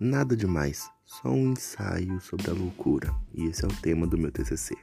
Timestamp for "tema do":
3.82-4.16